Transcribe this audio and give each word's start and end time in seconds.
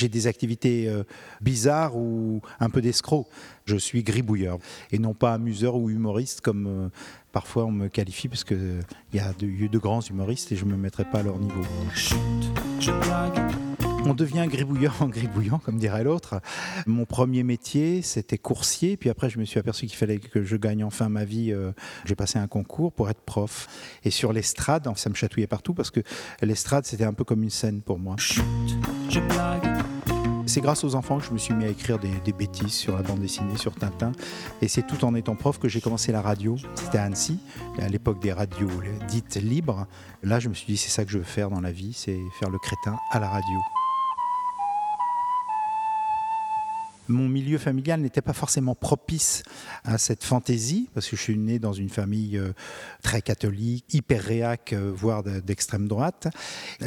J'ai 0.00 0.08
des 0.08 0.26
activités 0.26 0.88
euh, 0.88 1.02
bizarres 1.42 1.94
ou 1.94 2.40
un 2.58 2.70
peu 2.70 2.80
d'escroc. 2.80 3.26
Je 3.66 3.76
suis 3.76 4.02
gribouilleur 4.02 4.58
et 4.92 4.98
non 4.98 5.12
pas 5.12 5.34
amuseur 5.34 5.76
ou 5.76 5.90
humoriste 5.90 6.40
comme 6.40 6.66
euh, 6.66 6.88
parfois 7.32 7.66
on 7.66 7.70
me 7.70 7.88
qualifie 7.88 8.26
parce 8.26 8.42
qu'il 8.42 8.80
y 9.12 9.18
a 9.18 9.34
de, 9.34 9.66
de, 9.66 9.78
grands 9.78 10.00
humoristes 10.00 10.52
et 10.52 10.56
je 10.56 10.64
ne 10.64 10.70
me 10.70 10.78
mettrai 10.78 11.04
pas 11.04 11.18
à 11.18 11.22
leur 11.22 11.38
niveau. 11.38 11.60
On 14.06 14.14
devient 14.14 14.46
gribouilleur 14.48 14.96
en 15.02 15.08
gribouillant, 15.08 15.58
comme 15.58 15.78
dirait 15.78 16.04
l'autre. 16.04 16.40
Mon 16.86 17.04
premier 17.04 17.42
métier, 17.42 18.00
c'était 18.00 18.38
coursier. 18.38 18.96
Puis 18.96 19.10
après, 19.10 19.28
je 19.28 19.38
me 19.38 19.44
suis 19.44 19.60
aperçu 19.60 19.86
qu'il 19.86 19.96
fallait 19.96 20.18
que 20.18 20.42
je 20.42 20.56
gagne 20.56 20.82
enfin 20.82 21.10
ma 21.10 21.24
vie. 21.24 21.52
Euh, 21.52 21.72
j'ai 22.06 22.14
passé 22.14 22.38
un 22.38 22.46
concours 22.46 22.92
pour 22.92 23.10
être 23.10 23.20
prof. 23.20 23.68
Et 24.04 24.10
sur 24.10 24.32
l'estrade, 24.32 24.88
ça 24.96 25.10
me 25.10 25.14
chatouillait 25.14 25.46
partout 25.46 25.74
parce 25.74 25.90
que 25.90 26.00
l'estrade, 26.40 26.86
c'était 26.86 27.04
un 27.04 27.12
peu 27.12 27.24
comme 27.24 27.42
une 27.42 27.50
scène 27.50 27.82
pour 27.82 27.98
moi. 27.98 28.16
C'est 30.50 30.60
grâce 30.60 30.82
aux 30.82 30.96
enfants 30.96 31.20
que 31.20 31.24
je 31.24 31.30
me 31.30 31.38
suis 31.38 31.54
mis 31.54 31.64
à 31.64 31.68
écrire 31.68 32.00
des, 32.00 32.32
bêtises 32.32 32.72
sur 32.72 32.96
la 32.96 33.02
bande 33.02 33.20
dessinée, 33.20 33.56
sur 33.56 33.72
Tintin. 33.72 34.10
Et 34.60 34.66
c'est 34.66 34.84
tout 34.84 35.04
en 35.04 35.14
étant 35.14 35.36
prof 35.36 35.60
que 35.60 35.68
j'ai 35.68 35.80
commencé 35.80 36.10
la 36.10 36.20
radio. 36.20 36.56
C'était 36.74 36.98
à 36.98 37.04
Annecy, 37.04 37.38
à 37.78 37.86
l'époque 37.86 38.18
des 38.18 38.32
radios 38.32 38.68
dites 39.06 39.36
libres. 39.36 39.86
Là, 40.24 40.40
je 40.40 40.48
me 40.48 40.54
suis 40.54 40.66
dit, 40.66 40.76
c'est 40.76 40.90
ça 40.90 41.04
que 41.04 41.12
je 41.12 41.18
veux 41.18 41.24
faire 41.24 41.50
dans 41.50 41.60
la 41.60 41.70
vie, 41.70 41.92
c'est 41.92 42.18
faire 42.40 42.50
le 42.50 42.58
crétin 42.58 42.96
à 43.12 43.20
la 43.20 43.28
radio. 43.28 43.79
Mon 47.10 47.28
milieu 47.28 47.58
familial 47.58 48.00
n'était 48.00 48.22
pas 48.22 48.32
forcément 48.32 48.74
propice 48.74 49.42
à 49.84 49.98
cette 49.98 50.24
fantaisie, 50.24 50.88
parce 50.94 51.08
que 51.08 51.16
je 51.16 51.22
suis 51.22 51.36
né 51.36 51.58
dans 51.58 51.72
une 51.72 51.88
famille 51.88 52.38
euh, 52.38 52.52
très 53.02 53.20
catholique, 53.20 53.84
hyper 53.92 54.22
réac, 54.22 54.72
euh, 54.72 54.92
voire 54.94 55.22
d'extrême 55.22 55.88
droite. 55.88 56.28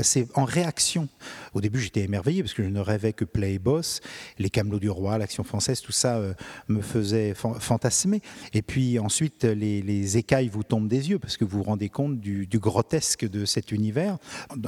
C'est 0.02 0.28
en 0.36 0.46
réaction. 0.46 1.08
Au 1.54 1.62
début, 1.62 1.80
j'étais 1.80 2.02
émerveillé, 2.02 2.42
parce 2.42 2.54
que 2.54 2.64
je 2.64 2.70
ne 2.70 2.80
rêvais 2.80 3.14
que 3.14 3.26
Play 3.26 3.60
Boss, 3.60 4.00
les 4.40 4.50
Camelots 4.50 4.80
du 4.80 4.90
Roi, 4.90 5.18
l'Action 5.18 5.44
française, 5.44 5.82
tout 5.82 5.92
ça 5.92 6.18
euh, 6.18 6.34
me 6.68 6.82
faisait 6.82 7.34
fantasmer. 7.34 8.22
Et 8.54 8.62
puis 8.62 9.00
ensuite, 9.00 9.44
les, 9.44 10.18
écailles 10.18 10.50
vous 10.50 10.64
tombent 10.64 10.88
des 10.88 11.10
yeux, 11.10 11.20
parce 11.20 11.38
que 11.38 11.46
vous 11.46 11.60
vous 11.60 11.64
rendez 11.64 11.90
compte 11.90 12.20
du 12.20 12.60
grotesque 12.60 13.28
de 13.28 13.46
cet 13.46 13.72
univers. 13.72 14.18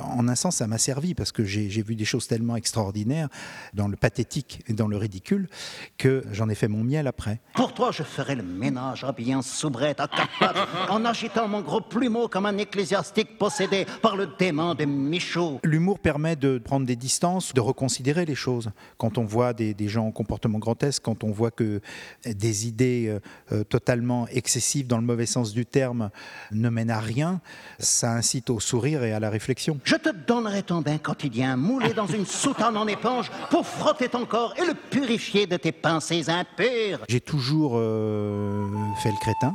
En 0.02 0.28
un 0.28 0.36
sens, 0.36 0.58
ça 0.58 0.68
m'a 0.68 0.78
servi, 0.78 1.14
parce 1.14 1.32
que 1.32 1.44
j'ai 1.44 1.82
vu 1.82 1.96
des 1.96 2.06
choses 2.06 2.28
tellement 2.28 2.56
extraordinaires 2.56 3.30
dans 3.74 3.88
le 3.88 3.96
pathétique 3.96 4.62
et 4.68 4.74
dans 4.74 4.88
le 4.88 4.98
ridicule 4.98 5.45
que 5.98 6.24
j'en 6.32 6.50
ai 6.50 6.56
fait 6.56 6.68
mon 6.68 6.84
miel 6.84 7.08
après. 7.08 7.40
Pour 7.54 7.74
toi, 7.74 7.92
je 7.92 8.04
ferai 8.04 8.36
le 8.36 8.44
ménage 8.44 9.06
bien 9.18 9.42
soubrette 9.42 10.00
à 10.00 10.08
quatre 10.08 10.40
pattes, 10.40 10.58
en 10.90 11.06
agitant 11.06 11.48
mon 11.48 11.62
gros 11.62 11.82
plumeau 11.82 12.28
comme 12.28 12.46
un 12.46 12.58
ecclésiastique 12.58 13.38
possédé 13.38 13.86
par 14.02 14.16
le 14.16 14.28
démon 14.38 14.76
de 14.76 14.86
Michaud. 14.86 15.60
L'humour 15.64 16.00
permet 16.00 16.36
de 16.36 16.58
prendre 16.58 16.86
des 16.86 16.96
distances, 16.96 17.54
de 17.54 17.62
reconsidérer 17.62 18.26
les 18.26 18.36
choses. 18.36 18.72
Quand 18.98 19.18
on 19.18 19.24
voit 19.24 19.54
des, 19.54 19.76
gens 19.88 20.08
en 20.08 20.12
comportement 20.12 20.60
grotesque, 20.60 21.04
quand 21.04 21.24
on 21.24 21.32
voit 21.32 21.52
que 21.52 21.82
des 22.26 22.68
idées 22.68 23.08
euh, 23.08 23.20
euh, 23.52 23.64
totalement 23.64 24.28
excessives 24.30 24.88
dans 24.88 24.98
le 24.98 25.04
mauvais 25.04 25.26
sens 25.26 25.54
du 25.54 25.66
terme 25.66 26.10
ne 26.52 26.70
mènent 26.70 26.92
à 26.92 27.00
rien, 27.00 27.42
ça 27.80 28.12
incite 28.12 28.50
au 28.50 28.60
sourire 28.60 29.04
et 29.04 29.14
à 29.14 29.20
la 29.20 29.30
réflexion. 29.30 29.80
Je 29.84 29.96
te 29.96 30.10
donnerai 30.10 30.64
ton 30.64 30.82
bain 30.82 30.98
quotidien 30.98 31.56
moulé 31.56 31.94
dans 31.94 32.08
une 32.08 32.26
soutane 32.26 32.78
en 32.78 32.88
éponge 32.88 33.32
pour 33.50 33.66
frotter 33.66 34.10
ton 34.10 34.26
corps 34.26 34.54
et 34.58 34.66
le 34.66 34.74
purifier 34.74 35.35
de 35.44 35.58
tes 35.58 35.74
pensées 35.74 36.30
impures. 36.30 37.00
J'ai 37.10 37.20
toujours 37.20 37.74
euh, 37.76 38.66
fait 39.04 39.12
le 39.12 39.20
crétin. 39.20 39.54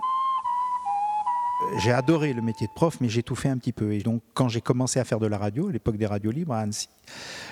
J'ai 1.78 1.92
adoré 1.92 2.32
le 2.34 2.42
métier 2.42 2.66
de 2.66 2.72
prof, 2.72 2.98
mais 3.00 3.08
j'ai 3.08 3.22
tout 3.22 3.34
fait 3.34 3.48
un 3.48 3.56
petit 3.56 3.72
peu. 3.72 3.92
Et 3.92 4.00
donc, 4.00 4.22
quand 4.34 4.48
j'ai 4.48 4.60
commencé 4.60 5.00
à 5.00 5.04
faire 5.04 5.18
de 5.18 5.26
la 5.26 5.38
radio, 5.38 5.68
à 5.68 5.72
l'époque 5.72 5.96
des 5.96 6.06
radios 6.06 6.30
libres 6.30 6.52
à 6.52 6.60
Annecy, 6.60 6.88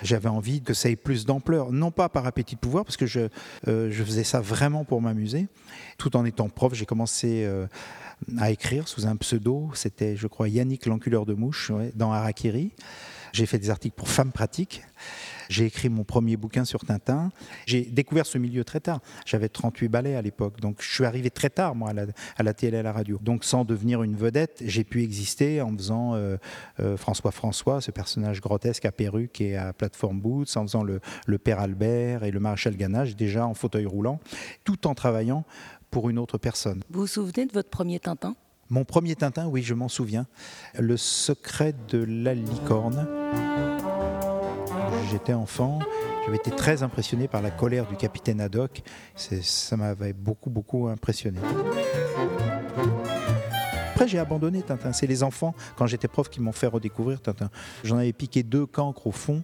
j'avais 0.03 0.29
envie 0.29 0.61
que 0.61 0.75
ça 0.75 0.91
ait 0.91 0.97
plus 0.97 1.25
d'ampleur. 1.25 1.73
Non 1.73 1.91
pas 1.91 2.09
par 2.09 2.27
appétit 2.27 2.55
de 2.55 2.61
pouvoir, 2.61 2.85
parce 2.85 2.97
que 2.97 3.07
je, 3.07 3.29
euh, 3.67 3.91
faisais 3.91 4.25
ça 4.25 4.41
vraiment 4.41 4.85
pour 4.85 5.01
m'amuser. 5.01 5.47
Tout 5.97 6.17
en 6.17 6.25
étant 6.25 6.49
prof, 6.49 6.75
j'ai 6.75 6.87
commencé 6.87 7.45
euh, 7.45 7.67
à 8.39 8.51
écrire 8.51 8.89
sous 8.89 9.07
un 9.07 9.17
pseudo. 9.17 9.71
C'était, 9.75 10.17
je 10.17 10.27
crois, 10.27 10.49
Yannick 10.49 10.87
l'enculeur 10.87 11.25
de 11.25 11.35
mouche, 11.35 11.73
dans 11.95 12.13
Harakiri. 12.13 12.73
J'ai 13.33 13.47
fait 13.47 13.59
des 13.59 13.71
articles 13.71 13.97
pour 13.97 14.09
Femmes 14.09 14.33
Pratiques. 14.33 14.83
J'ai 15.49 15.67
écrit 15.67 15.89
mon 15.89 16.05
premier 16.05 16.37
bouquin 16.37 16.65
sur 16.65 16.85
Tintin. 16.85 17.31
J'ai 17.67 17.83
découvert 17.83 18.27
ce 18.27 18.39
milieu 18.39 18.65
très 18.65 18.81
tard. 18.81 19.01
J'avais 19.27 19.49
38 19.49 19.89
ballets 19.89 20.15
à 20.15 20.23
l'époque. 20.23 20.61
Donc 20.61 20.79
je 20.81 20.93
suis 20.93 21.05
arrivé 21.05 21.31
très 21.31 21.51
tard, 21.51 21.75
moi, 21.75 21.91
à 22.37 22.43
la, 22.43 22.55
télé 22.55 22.77
et 22.77 22.81
à 22.81 22.83
la 22.83 22.93
radio. 22.93 23.19
Donc 23.23 23.45
sans 23.45 23.65
devenir 23.65 24.03
une 24.03 24.17
vedette, 24.17 24.63
j'ai 24.65 24.85
pu 24.85 25.03
exister 25.03 25.61
en 25.61 25.75
faisant 25.77 26.15
euh, 26.15 26.37
euh, 26.81 26.97
François 26.97 27.31
François, 27.31 27.81
ce 27.81 27.91
personnage 27.91 28.41
grotesque 28.41 28.85
à 28.85 28.93
perruque 28.93 29.41
et 29.41 29.57
à 29.57 29.73
plateforme 29.73 30.21
boots, 30.21 30.57
en 30.57 30.63
faisant 30.63 30.83
le, 30.83 31.01
le 31.27 31.39
père 31.39 31.61
Albert 31.61 32.25
et 32.25 32.31
le 32.31 32.41
maréchal 32.41 32.77
Ganache, 32.77 33.17
déjà 33.17 33.47
en 33.47 33.55
fauteuil 33.55 33.87
roulant, 33.87 34.21
tout 34.65 34.87
en 34.87 34.95
travaillant 34.95 35.45
pour 35.91 36.11
une 36.11 36.19
autre 36.19 36.39
personne. 36.39 36.83
Vous 36.91 37.01
vous 37.01 37.07
souvenez 37.07 37.47
de 37.47 37.53
votre 37.53 37.71
premier 37.71 37.99
Tintin? 37.99 38.37
Mon 38.71 38.85
premier 38.85 39.17
Tintin, 39.17 39.47
oui, 39.47 39.63
je 39.63 39.73
m'en 39.73 39.89
souviens. 39.89 40.27
Le 40.79 40.99
secret 40.99 41.75
de 41.89 42.05
la 42.07 42.35
licorne 42.35 43.09
j'étais 45.11 45.33
enfant, 45.33 45.79
j'avais 46.25 46.37
été 46.37 46.51
très 46.51 46.83
impressionné 46.83 47.29
par 47.29 47.43
la 47.43 47.51
colère 47.51 47.87
du 47.87 47.97
capitaine 47.97 48.41
Haddock. 48.41 48.83
Ça 49.17 49.77
m'avait 49.77 50.13
beaucoup, 50.13 50.51
beaucoup 50.51 50.89
impressionné. 50.89 51.39
Après, 53.91 54.07
j'ai 54.07 54.19
abandonné 54.19 54.63
Tintin. 54.63 54.93
C'est 54.93 55.07
les 55.07 55.23
enfants, 55.23 55.55
quand 55.77 55.87
j'étais 55.87 56.09
prof, 56.09 56.29
qui 56.29 56.41
m'ont 56.41 56.53
fait 56.53 56.69
redécouvrir 56.69 57.21
Tintin. 57.21 57.51
J'en 57.83 57.97
avais 57.97 58.13
piqué 58.13 58.43
deux 58.43 58.67
cancres 58.67 59.07
au 59.07 59.13
fond 59.13 59.43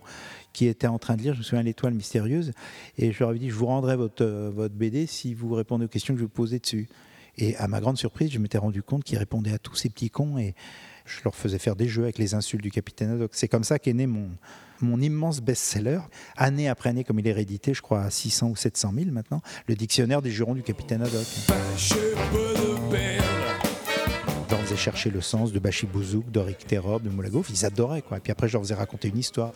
qui 0.52 0.66
étaient 0.66 0.86
en 0.86 0.98
train 0.98 1.16
de 1.16 1.22
lire, 1.22 1.34
je 1.34 1.40
me 1.40 1.44
souviens, 1.44 1.62
l'étoile 1.62 1.94
mystérieuse, 1.94 2.52
et 2.96 3.10
je 3.10 3.18
leur 3.18 3.30
avais 3.30 3.40
dit, 3.40 3.50
je 3.50 3.54
vous 3.54 3.66
rendrai 3.66 3.96
votre, 3.96 4.24
votre 4.24 4.74
BD 4.74 5.06
si 5.06 5.34
vous 5.34 5.52
répondez 5.54 5.86
aux 5.86 5.88
questions 5.88 6.14
que 6.14 6.20
je 6.20 6.24
vous 6.24 6.30
posais 6.30 6.60
dessus. 6.60 6.88
Et 7.36 7.56
à 7.56 7.66
ma 7.66 7.80
grande 7.80 7.98
surprise, 7.98 8.30
je 8.30 8.38
m'étais 8.38 8.58
rendu 8.58 8.82
compte 8.82 9.02
qu'ils 9.02 9.18
répondaient 9.18 9.52
à 9.52 9.58
tous 9.58 9.74
ces 9.74 9.88
petits 9.88 10.10
cons 10.10 10.38
et 10.38 10.54
je 11.04 11.20
leur 11.24 11.34
faisais 11.34 11.58
faire 11.58 11.76
des 11.76 11.88
jeux 11.88 12.04
avec 12.04 12.18
les 12.18 12.34
insultes 12.34 12.62
du 12.62 12.70
capitaine 12.70 13.10
Haddock. 13.10 13.30
C'est 13.34 13.48
comme 13.48 13.64
ça 13.64 13.78
qu'est 13.78 13.92
né 13.92 14.06
mon, 14.06 14.30
immense 15.00 15.40
best-seller, 15.40 16.00
année 16.36 16.68
après 16.68 16.90
année, 16.90 17.04
comme 17.04 17.18
il 17.18 17.26
est 17.26 17.32
réédité, 17.32 17.74
je 17.74 17.82
crois 17.82 18.02
à 18.02 18.10
600 18.10 18.48
ou 18.48 18.56
700 18.56 18.92
000 18.94 19.10
maintenant, 19.10 19.40
le 19.66 19.74
dictionnaire 19.74 20.22
des 20.22 20.30
jurons 20.30 20.54
du 20.54 20.62
capitaine 20.62 21.02
Haddock. 21.02 21.26
On 24.64 24.66
faisait 24.66 24.76
chercher 24.80 25.10
le 25.10 25.20
sens 25.20 25.52
de 25.52 25.58
Bachibouzouk, 25.58 26.30
d'Oric 26.30 26.66
Terob, 26.66 27.02
de 27.02 27.10
Moulagouf, 27.10 27.50
ils 27.50 27.66
adoraient 27.66 28.00
quoi. 28.00 28.16
Et 28.16 28.20
puis 28.20 28.32
après, 28.32 28.48
je 28.48 28.54
leur 28.54 28.62
faisais 28.62 28.74
raconter 28.74 29.08
une 29.08 29.18
histoire. 29.18 29.52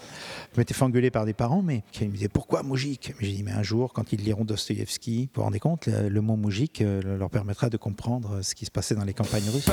Je 0.52 0.60
m'étais 0.60 0.74
fait 0.74 0.84
engueuler 0.84 1.10
par 1.10 1.24
des 1.24 1.32
parents, 1.32 1.62
mais 1.62 1.82
qui 1.92 2.04
me 2.04 2.12
disaient 2.12 2.28
pourquoi 2.28 2.62
Moujik? 2.62 3.14
J'ai 3.18 3.32
dit 3.32 3.42
mais 3.42 3.52
un 3.52 3.62
jour, 3.62 3.94
quand 3.94 4.12
ils 4.12 4.20
liront 4.20 4.44
Dostoïevski, 4.44 5.30
vous 5.32 5.40
vous 5.40 5.42
rendez 5.44 5.60
compte, 5.60 5.86
le, 5.86 6.20
mot 6.20 6.36
Moujik 6.36 6.82
euh, 6.82 7.16
leur 7.16 7.30
permettra 7.30 7.70
de 7.70 7.78
comprendre 7.78 8.42
ce 8.42 8.54
qui 8.54 8.66
se 8.66 8.70
passait 8.70 8.96
dans 8.96 9.04
les 9.04 9.14
campagnes 9.14 9.48
russes. 9.48 9.70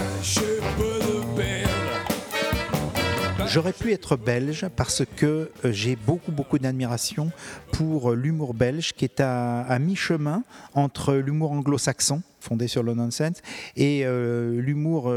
J'aurais 3.47 3.73
pu 3.73 3.91
être 3.91 4.17
belge 4.17 4.67
parce 4.75 5.03
que 5.05 5.51
euh, 5.63 5.71
j'ai 5.71 5.95
beaucoup, 5.95 6.31
beaucoup 6.31 6.57
d'admiration 6.57 7.31
pour 7.71 8.11
euh, 8.11 8.15
l'humour 8.15 8.53
belge 8.53 8.93
qui 8.93 9.05
est 9.05 9.19
à, 9.19 9.77
mi-chemin 9.79 10.43
entre 10.73 11.13
l'humour 11.13 11.51
anglo-saxon 11.51 12.23
fondé 12.39 12.67
sur 12.67 12.83
le 12.83 12.93
nonsense 12.93 13.41
et 13.75 14.01
euh, 14.03 14.59
l'humour 14.59 15.13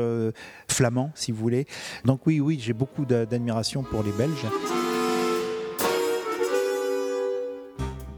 flamand, 0.68 1.10
si 1.14 1.32
vous 1.32 1.38
voulez. 1.38 1.66
Donc 2.04 2.26
oui, 2.26 2.40
oui, 2.40 2.58
j'ai 2.60 2.72
beaucoup 2.72 3.04
d'admiration 3.04 3.82
pour 3.82 4.02
les 4.02 4.12
Belges. 4.12 4.46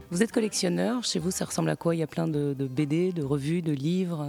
Vous 0.09 0.21
êtes 0.21 0.31
collectionneur, 0.31 1.03
chez 1.03 1.19
vous 1.19 1.31
ça 1.31 1.45
ressemble 1.45 1.69
à 1.69 1.75
quoi? 1.75 1.95
Il 1.95 1.99
y 1.99 2.03
a 2.03 2.07
plein 2.07 2.27
de 2.27 2.53
BD, 2.53 3.11
de 3.11 3.23
revues, 3.23 3.61
de 3.61 3.71
livres? 3.71 4.27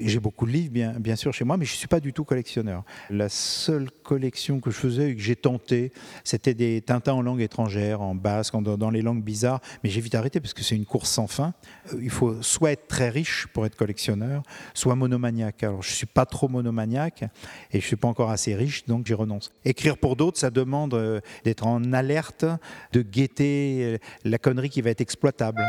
J'ai 0.00 0.20
beaucoup 0.20 0.46
de 0.46 0.50
livres, 0.50 0.98
bien, 0.98 1.16
sûr, 1.16 1.32
chez 1.32 1.44
moi, 1.44 1.56
mais 1.56 1.64
je 1.64 1.72
ne 1.72 1.76
suis 1.76 1.88
pas 1.88 2.00
du 2.00 2.12
tout 2.12 2.24
collectionneur. 2.24 2.84
La 3.10 3.28
seule 3.28 3.90
collection 4.02 4.60
que 4.60 4.70
je 4.70 4.76
faisais 4.76 5.10
et 5.10 5.16
que 5.16 5.22
j'ai 5.22 5.36
tenté, 5.36 5.92
c'était 6.24 6.54
des 6.54 6.80
Tintins 6.80 7.12
en 7.12 7.22
langue 7.22 7.40
étrangère, 7.40 8.00
en 8.00 8.14
basque, 8.14 8.54
dans, 8.60 8.90
les 8.90 9.02
langues 9.02 9.22
bizarres, 9.22 9.60
mais 9.82 9.90
j'ai 9.90 10.00
vite 10.00 10.14
arrêté 10.14 10.40
parce 10.40 10.54
que 10.54 10.62
c'est 10.62 10.76
une 10.76 10.84
course 10.84 11.10
sans 11.10 11.26
fin. 11.26 11.54
Euh, 11.92 11.98
il 12.02 12.10
faut 12.10 12.42
soit 12.42 12.72
être 12.72 12.86
très 12.88 13.08
riche 13.08 13.46
pour 13.52 13.66
être 13.66 13.76
collectionneur, 13.76 14.42
soit 14.74 14.94
monomaniaque. 14.94 15.62
Alors, 15.62 15.82
je 15.82 15.90
ne 15.90 15.94
suis 15.94 16.06
pas 16.06 16.26
trop 16.26 16.48
monomaniaque 16.48 17.22
et 17.70 17.78
je 17.80 17.84
ne 17.84 17.88
suis 17.88 17.96
pas 17.96 18.08
encore 18.08 18.30
assez 18.30 18.54
riche, 18.54 18.84
donc 18.86 19.06
j'y 19.06 19.14
renonce. 19.14 19.52
Écrire 19.64 19.96
pour 19.96 20.16
d'autres, 20.16 20.38
ça 20.38 20.50
demande 20.50 20.94
euh, 20.94 21.20
d'être 21.44 21.66
en 21.66 21.92
alerte, 21.92 22.44
de 22.92 23.02
guetter 23.02 23.84
euh, 23.84 23.98
la 24.24 24.38
connerie 24.38 24.70
qui 24.70 24.82
va 24.82 24.90
être 24.90 25.00
exploitable. 25.00 25.62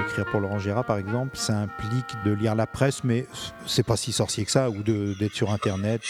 Écrire 0.00 0.24
pour 0.26 0.40
Laurent 0.40 0.58
Gérard, 0.58 0.84
par 0.84 0.98
exemple, 0.98 1.36
ça 1.36 1.58
implique 1.58 2.16
de 2.24 2.32
lire 2.32 2.54
la 2.54 2.66
presse, 2.66 3.04
mais 3.04 3.26
c'est 3.66 3.82
pas 3.82 3.96
si 3.96 4.12
sorcier 4.12 4.44
que 4.44 4.50
ça, 4.50 4.70
ou 4.70 4.82
d'être 4.82 5.34
sur 5.34 5.50
Internet. 5.50 6.02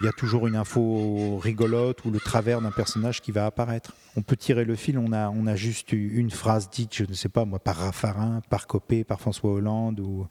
Il 0.00 0.04
y 0.04 0.08
a 0.08 0.12
toujours 0.12 0.46
une 0.46 0.56
info 0.56 1.38
rigolote 1.38 2.04
ou 2.04 2.10
le 2.10 2.20
travers 2.20 2.60
d'un 2.60 2.70
personnage 2.70 3.22
qui 3.22 3.32
va 3.32 3.46
apparaître. 3.46 3.94
On 4.14 4.20
peut 4.20 4.36
tirer 4.36 4.66
le 4.66 4.76
fil, 4.76 4.98
on 4.98 5.10
a, 5.12 5.30
on 5.30 5.46
a 5.46 5.56
juste 5.56 5.92
une 5.92 6.30
phrase 6.30 6.68
dite, 6.68 6.94
je 6.94 7.04
ne 7.04 7.14
sais 7.14 7.30
pas 7.30 7.46
moi, 7.46 7.58
par 7.58 7.76
Raffarin, 7.76 8.42
par 8.50 8.66
Copé, 8.66 9.04
par 9.04 9.20
François 9.20 9.52
Hollande 9.52 10.00
ou, 10.00 10.26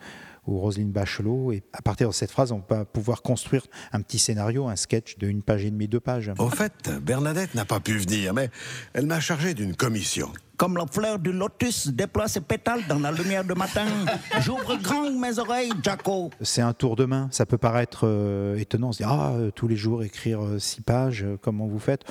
ou 0.46 0.60
Roselyne 0.60 0.92
Bachelot. 0.92 1.52
Et 1.52 1.64
à 1.74 1.82
partir 1.82 2.10
de 2.10 2.14
cette 2.14 2.30
phrase, 2.30 2.52
on 2.52 2.64
va 2.70 2.86
pouvoir 2.86 3.24
construire 3.24 3.66
un 3.92 4.02
petit 4.02 4.20
scénario, 4.20 4.68
un 4.68 4.76
sketch 4.76 5.18
de 5.18 5.28
une 5.28 5.42
page 5.42 5.66
et 5.66 5.72
demie, 5.72 5.88
deux 5.88 6.00
pages. 6.00 6.32
Au 6.38 6.50
fait, 6.50 6.92
Bernadette 7.02 7.56
n'a 7.56 7.66
pas 7.66 7.80
pu 7.80 7.98
venir, 7.98 8.36
mais 8.36 8.52
elle 8.94 9.08
m'a 9.08 9.20
chargé 9.20 9.56
d'une 9.56 9.76
commission. 9.76 10.32
Comme 10.58 10.78
la 10.78 10.86
fleur 10.86 11.20
du 11.20 11.32
lotus 11.32 11.88
déploie 11.90 12.28
ses 12.28 12.42
pétales 12.42 12.82
dans 12.88 13.00
la 13.00 13.12
lumière 13.12 13.44
du 13.44 13.54
matin. 13.54 13.86
J'ouvre 14.42 14.78
grand 14.78 15.12
mes 15.12 15.38
oreilles, 15.40 15.72
Jaco. 15.84 16.30
C'est 16.42 16.62
un 16.62 16.74
tour 16.74 16.96
de 16.96 17.06
main. 17.06 17.28
Ça 17.32 17.46
peut 17.46 17.58
paraître 17.58 18.02
euh, 18.08 18.56
étonnant. 18.58 18.92
Se 18.92 18.98
dire, 19.00 19.10
ah, 19.10 19.34
euh, 19.34 19.52
tous 19.52 19.68
les 19.68 19.76
jours 19.76 20.04
écrire 20.04 20.44
euh, 20.44 20.60
six 20.60 20.82
pages, 20.82 21.24
euh, 21.24 21.38
comment 21.42 21.68
vous 21.68 21.80
faites? 21.80 22.04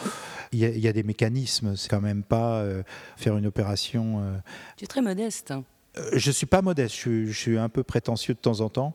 Il 0.53 0.59
y, 0.59 0.65
a, 0.65 0.69
il 0.69 0.79
y 0.79 0.89
a 0.89 0.93
des 0.93 1.03
mécanismes. 1.03 1.75
C'est 1.77 1.89
quand 1.89 2.01
même 2.03 2.23
pas 2.23 2.59
euh, 2.59 2.83
faire 3.17 3.37
une 3.37 3.47
opération. 3.47 4.21
euh, 4.21 4.37
Tu 4.77 4.85
es 4.85 4.87
très 4.87 5.01
modeste. 5.03 5.51
hein. 5.51 5.65
Euh, 5.97 6.11
Je 6.15 6.31
suis 6.31 6.47
pas 6.47 6.63
modeste, 6.63 6.95
je, 6.97 7.31
suis- 7.33 7.59
un 7.59 7.69
peu 7.69 7.83
prétentieux 7.83 8.35
de 8.35 8.39
temps 8.39 8.61
en 8.61 8.69
temps. 8.69 8.95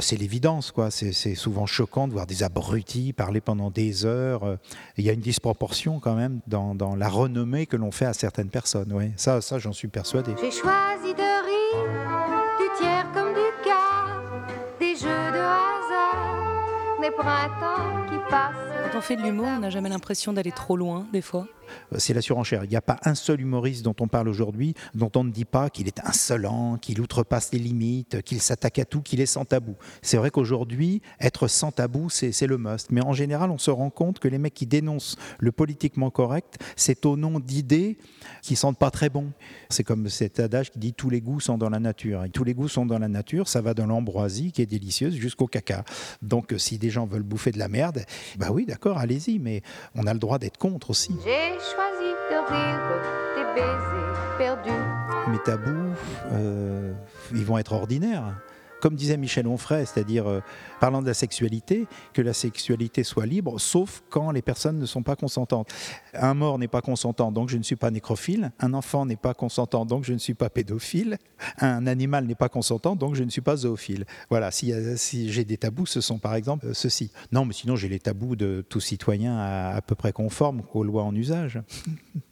C'est 0.00 0.16
l'évidence, 0.16 0.72
quoi. 0.72 0.90
C'est 0.90 1.34
souvent 1.36 1.64
choquant 1.64 2.08
de 2.08 2.12
voir 2.12 2.26
des 2.26 2.42
abrutis 2.42 3.12
parler 3.12 3.40
pendant 3.40 3.70
des 3.70 4.04
heures. 4.04 4.42
Euh, 4.44 4.56
Il 4.96 5.04
y 5.04 5.10
a 5.10 5.12
une 5.12 5.20
disproportion 5.20 6.00
quand 6.00 6.14
même 6.16 6.40
dans, 6.48 6.96
la 6.96 7.08
renommée 7.08 7.66
que 7.66 7.76
l'on 7.76 7.92
fait 7.92 8.06
à 8.06 8.12
certaines 8.12 8.50
personnes. 8.50 8.92
Ouais. 8.92 9.12
Ça, 9.16 9.40
ça 9.40 9.58
j'en 9.58 9.72
suis 9.72 9.88
persuadé. 9.88 10.32
J'ai 10.40 10.50
choisi 10.50 11.14
de 11.14 11.46
rire 11.46 12.58
du 12.58 12.78
tiers 12.82 13.06
comme 13.14 13.32
du 13.32 13.64
quart, 13.64 14.46
des 14.80 14.96
jeux 14.96 15.30
de 15.32 15.38
hasard, 15.38 17.00
des 17.00 17.10
printemps 17.12 18.06
qui 18.10 18.30
passent. 18.30 18.67
Quand 18.90 18.96
on 18.96 19.00
fait 19.02 19.16
de 19.16 19.22
l'humour, 19.22 19.48
on 19.48 19.58
n'a 19.58 19.68
jamais 19.68 19.90
l'impression 19.90 20.32
d'aller 20.32 20.52
trop 20.52 20.74
loin, 20.74 21.06
des 21.12 21.20
fois. 21.20 21.46
Euh, 21.92 21.96
C'est 21.98 22.14
la 22.14 22.22
surenchère. 22.22 22.64
Il 22.64 22.70
n'y 22.70 22.76
a 22.76 22.80
pas 22.82 22.98
un 23.04 23.14
seul 23.14 23.40
humoriste 23.40 23.84
dont 23.84 23.94
on 24.00 24.08
parle 24.08 24.28
aujourd'hui 24.28 24.74
dont 24.94 25.10
on 25.16 25.24
ne 25.24 25.30
dit 25.30 25.44
pas 25.44 25.70
qu'il 25.70 25.86
est 25.86 26.00
insolent, 26.04 26.78
qu'il 26.78 27.00
outrepasse 27.00 27.52
les 27.52 27.58
limites, 27.58 28.22
qu'il 28.22 28.40
s'attaque 28.40 28.78
à 28.78 28.84
tout, 28.84 29.02
qu'il 29.02 29.20
est 29.20 29.26
sans 29.26 29.44
tabou. 29.44 29.76
C'est 30.02 30.16
vrai 30.16 30.30
qu'aujourd'hui, 30.30 31.02
être 31.20 31.48
sans 31.48 31.72
tabou, 31.72 32.08
c'est 32.08 32.46
le 32.46 32.58
must. 32.58 32.90
Mais 32.90 33.02
en 33.02 33.12
général, 33.12 33.50
on 33.50 33.58
se 33.58 33.70
rend 33.70 33.90
compte 33.90 34.18
que 34.18 34.28
les 34.28 34.38
mecs 34.38 34.54
qui 34.54 34.66
dénoncent 34.66 35.16
le 35.38 35.52
politiquement 35.52 36.10
correct, 36.10 36.56
c'est 36.76 37.04
au 37.06 37.16
nom 37.16 37.40
d'idées 37.40 37.98
qui 38.42 38.56
sentent 38.56 38.78
pas 38.78 38.90
très 38.90 39.10
bon. 39.10 39.32
C'est 39.68 39.84
comme 39.84 40.08
cet 40.08 40.40
adage 40.40 40.70
qui 40.70 40.78
dit 40.78 40.94
tous 40.94 41.10
les 41.10 41.20
goûts 41.20 41.40
sont 41.40 41.58
dans 41.58 41.70
la 41.70 41.80
nature. 41.80 42.24
Et 42.24 42.30
tous 42.30 42.44
les 42.44 42.54
goûts 42.54 42.68
sont 42.68 42.86
dans 42.86 42.98
la 42.98 43.08
nature, 43.08 43.48
ça 43.48 43.60
va 43.60 43.74
de 43.74 43.82
l'ambroisie 43.82 44.52
qui 44.52 44.62
est 44.62 44.66
délicieuse 44.66 45.14
jusqu'au 45.14 45.46
caca. 45.46 45.84
Donc 46.22 46.54
si 46.56 46.78
des 46.78 46.90
gens 46.90 47.06
veulent 47.06 47.22
bouffer 47.22 47.50
de 47.50 47.58
la 47.58 47.68
merde, 47.68 48.04
bah 48.38 48.48
oui, 48.50 48.64
allez-y, 48.86 49.38
mais 49.38 49.62
on 49.94 50.06
a 50.06 50.12
le 50.12 50.18
droit 50.18 50.38
d'être 50.38 50.58
contre 50.58 50.90
aussi. 50.90 51.14
J'ai 51.24 51.58
choisi 51.58 52.12
de 52.30 52.36
rire 52.48 53.02
des 53.36 53.60
baisers 53.60 54.38
perdus. 54.38 55.30
mes 55.30 55.38
tabous, 55.44 55.94
euh, 56.32 56.92
ils 57.32 57.44
vont 57.44 57.58
être 57.58 57.72
ordinaires. 57.72 58.34
Comme 58.80 58.94
disait 58.94 59.16
Michel 59.16 59.46
Onfray, 59.46 59.86
c'est-à-dire, 59.86 60.28
euh, 60.28 60.40
parlant 60.80 61.02
de 61.02 61.06
la 61.06 61.14
sexualité, 61.14 61.86
que 62.12 62.22
la 62.22 62.32
sexualité 62.32 63.02
soit 63.02 63.26
libre, 63.26 63.58
sauf 63.58 64.02
quand 64.08 64.30
les 64.30 64.42
personnes 64.42 64.78
ne 64.78 64.86
sont 64.86 65.02
pas 65.02 65.16
consentantes. 65.16 65.68
Un 66.14 66.34
mort 66.34 66.58
n'est 66.58 66.68
pas 66.68 66.80
consentant, 66.80 67.32
donc 67.32 67.48
je 67.48 67.58
ne 67.58 67.62
suis 67.62 67.76
pas 67.76 67.90
nécrophile. 67.90 68.52
Un 68.60 68.74
enfant 68.74 69.06
n'est 69.06 69.16
pas 69.16 69.34
consentant, 69.34 69.84
donc 69.84 70.04
je 70.04 70.12
ne 70.12 70.18
suis 70.18 70.34
pas 70.34 70.50
pédophile. 70.50 71.18
Un 71.58 71.86
animal 71.86 72.26
n'est 72.26 72.34
pas 72.34 72.48
consentant, 72.48 72.96
donc 72.96 73.14
je 73.14 73.24
ne 73.24 73.30
suis 73.30 73.40
pas 73.40 73.56
zoophile. 73.56 74.04
Voilà, 74.30 74.50
si, 74.50 74.72
si 74.96 75.32
j'ai 75.32 75.44
des 75.44 75.56
tabous, 75.56 75.86
ce 75.86 76.00
sont 76.00 76.18
par 76.18 76.34
exemple 76.34 76.66
euh, 76.66 76.74
ceux-ci. 76.74 77.10
Non, 77.32 77.44
mais 77.44 77.52
sinon 77.52 77.76
j'ai 77.76 77.88
les 77.88 77.98
tabous 78.00 78.36
de 78.36 78.64
tout 78.68 78.80
citoyen 78.80 79.36
à, 79.38 79.74
à 79.76 79.82
peu 79.82 79.94
près 79.94 80.12
conforme 80.12 80.62
aux 80.72 80.84
lois 80.84 81.02
en 81.02 81.14
usage. 81.14 81.60